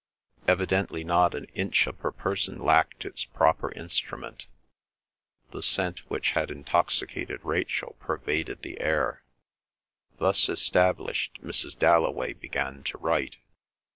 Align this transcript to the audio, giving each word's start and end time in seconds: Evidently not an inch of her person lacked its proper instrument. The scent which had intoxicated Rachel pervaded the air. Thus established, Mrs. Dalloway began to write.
Evidently 0.47 1.03
not 1.03 1.35
an 1.35 1.43
inch 1.53 1.85
of 1.85 1.99
her 1.99 2.11
person 2.11 2.57
lacked 2.57 3.05
its 3.05 3.23
proper 3.23 3.71
instrument. 3.73 4.47
The 5.51 5.61
scent 5.61 5.99
which 6.09 6.31
had 6.31 6.49
intoxicated 6.49 7.39
Rachel 7.43 7.95
pervaded 7.99 8.63
the 8.63 8.79
air. 8.81 9.21
Thus 10.17 10.49
established, 10.49 11.43
Mrs. 11.43 11.77
Dalloway 11.77 12.33
began 12.33 12.81
to 12.85 12.97
write. 12.97 13.37